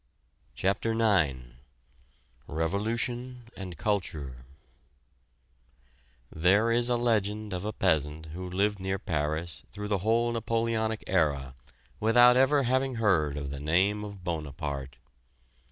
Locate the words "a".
6.89-6.95, 7.65-7.71